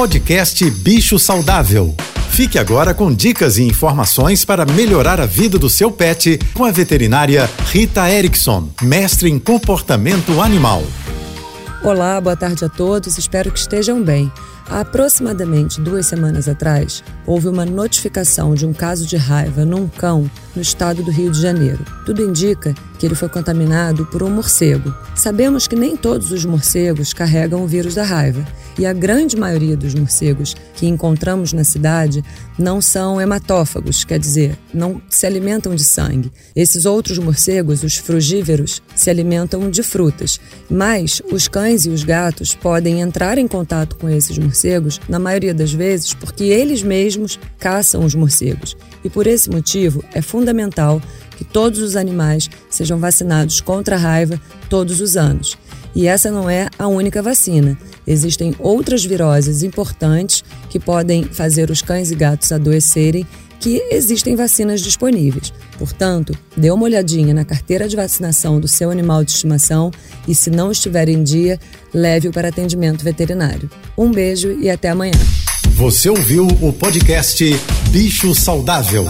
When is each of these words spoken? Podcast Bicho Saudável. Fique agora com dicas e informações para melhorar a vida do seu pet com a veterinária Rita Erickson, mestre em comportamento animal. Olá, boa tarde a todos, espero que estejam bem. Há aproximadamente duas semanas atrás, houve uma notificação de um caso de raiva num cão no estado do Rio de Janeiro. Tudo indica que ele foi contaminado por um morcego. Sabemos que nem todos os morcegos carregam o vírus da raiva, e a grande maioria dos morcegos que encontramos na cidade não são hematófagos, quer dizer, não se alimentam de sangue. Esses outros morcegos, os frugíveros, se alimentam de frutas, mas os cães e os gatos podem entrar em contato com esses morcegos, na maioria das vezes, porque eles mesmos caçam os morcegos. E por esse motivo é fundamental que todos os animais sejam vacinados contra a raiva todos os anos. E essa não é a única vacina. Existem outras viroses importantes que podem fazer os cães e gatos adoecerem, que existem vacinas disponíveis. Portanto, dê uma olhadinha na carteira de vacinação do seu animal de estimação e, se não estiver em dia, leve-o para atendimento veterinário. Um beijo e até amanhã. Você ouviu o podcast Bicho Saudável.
Podcast 0.00 0.70
Bicho 0.70 1.18
Saudável. 1.18 1.94
Fique 2.30 2.58
agora 2.58 2.94
com 2.94 3.12
dicas 3.12 3.58
e 3.58 3.64
informações 3.64 4.46
para 4.46 4.64
melhorar 4.64 5.20
a 5.20 5.26
vida 5.26 5.58
do 5.58 5.68
seu 5.68 5.92
pet 5.92 6.40
com 6.54 6.64
a 6.64 6.70
veterinária 6.70 7.46
Rita 7.66 8.10
Erickson, 8.10 8.70
mestre 8.80 9.28
em 9.28 9.38
comportamento 9.38 10.40
animal. 10.40 10.82
Olá, 11.82 12.18
boa 12.18 12.34
tarde 12.34 12.64
a 12.64 12.68
todos, 12.70 13.18
espero 13.18 13.52
que 13.52 13.58
estejam 13.58 14.02
bem. 14.02 14.32
Há 14.70 14.80
aproximadamente 14.80 15.82
duas 15.82 16.06
semanas 16.06 16.48
atrás, 16.48 17.04
houve 17.26 17.48
uma 17.48 17.66
notificação 17.66 18.54
de 18.54 18.64
um 18.64 18.72
caso 18.72 19.06
de 19.06 19.18
raiva 19.18 19.66
num 19.66 19.86
cão 19.86 20.30
no 20.56 20.62
estado 20.62 21.02
do 21.02 21.10
Rio 21.10 21.30
de 21.30 21.42
Janeiro. 21.42 21.84
Tudo 22.06 22.24
indica 22.24 22.74
que 23.00 23.06
ele 23.06 23.14
foi 23.14 23.30
contaminado 23.30 24.04
por 24.04 24.22
um 24.22 24.28
morcego. 24.28 24.94
Sabemos 25.14 25.66
que 25.66 25.74
nem 25.74 25.96
todos 25.96 26.30
os 26.30 26.44
morcegos 26.44 27.14
carregam 27.14 27.64
o 27.64 27.66
vírus 27.66 27.94
da 27.94 28.04
raiva, 28.04 28.46
e 28.78 28.84
a 28.84 28.92
grande 28.92 29.38
maioria 29.38 29.74
dos 29.74 29.94
morcegos 29.94 30.54
que 30.74 30.86
encontramos 30.86 31.54
na 31.54 31.64
cidade 31.64 32.22
não 32.58 32.78
são 32.80 33.18
hematófagos, 33.18 34.04
quer 34.04 34.18
dizer, 34.18 34.58
não 34.72 35.00
se 35.08 35.24
alimentam 35.24 35.74
de 35.74 35.82
sangue. 35.82 36.30
Esses 36.54 36.84
outros 36.84 37.16
morcegos, 37.18 37.82
os 37.82 37.96
frugíveros, 37.96 38.82
se 38.94 39.08
alimentam 39.08 39.70
de 39.70 39.82
frutas, 39.82 40.38
mas 40.70 41.22
os 41.32 41.48
cães 41.48 41.86
e 41.86 41.88
os 41.88 42.04
gatos 42.04 42.54
podem 42.54 43.00
entrar 43.00 43.38
em 43.38 43.48
contato 43.48 43.96
com 43.96 44.10
esses 44.10 44.36
morcegos, 44.36 45.00
na 45.08 45.18
maioria 45.18 45.54
das 45.54 45.72
vezes, 45.72 46.12
porque 46.12 46.44
eles 46.44 46.82
mesmos 46.82 47.40
caçam 47.58 48.04
os 48.04 48.14
morcegos. 48.14 48.76
E 49.02 49.08
por 49.08 49.26
esse 49.26 49.48
motivo 49.48 50.04
é 50.12 50.20
fundamental 50.20 51.00
que 51.40 51.44
todos 51.46 51.80
os 51.80 51.96
animais 51.96 52.50
sejam 52.68 52.98
vacinados 52.98 53.62
contra 53.62 53.96
a 53.96 53.98
raiva 53.98 54.38
todos 54.68 55.00
os 55.00 55.16
anos. 55.16 55.56
E 55.94 56.06
essa 56.06 56.30
não 56.30 56.50
é 56.50 56.68
a 56.78 56.86
única 56.86 57.22
vacina. 57.22 57.78
Existem 58.06 58.54
outras 58.58 59.02
viroses 59.02 59.62
importantes 59.62 60.44
que 60.68 60.78
podem 60.78 61.24
fazer 61.24 61.70
os 61.70 61.80
cães 61.80 62.10
e 62.10 62.14
gatos 62.14 62.52
adoecerem, 62.52 63.26
que 63.58 63.82
existem 63.90 64.36
vacinas 64.36 64.82
disponíveis. 64.82 65.50
Portanto, 65.78 66.36
dê 66.54 66.70
uma 66.70 66.84
olhadinha 66.84 67.32
na 67.32 67.44
carteira 67.44 67.88
de 67.88 67.96
vacinação 67.96 68.60
do 68.60 68.68
seu 68.68 68.90
animal 68.90 69.24
de 69.24 69.30
estimação 69.30 69.90
e, 70.28 70.34
se 70.34 70.50
não 70.50 70.70
estiver 70.70 71.08
em 71.08 71.22
dia, 71.22 71.58
leve-o 71.92 72.32
para 72.32 72.48
atendimento 72.48 73.02
veterinário. 73.02 73.70
Um 73.96 74.10
beijo 74.10 74.58
e 74.60 74.68
até 74.68 74.90
amanhã. 74.90 75.18
Você 75.70 76.10
ouviu 76.10 76.46
o 76.60 76.70
podcast 76.70 77.42
Bicho 77.90 78.34
Saudável. 78.34 79.06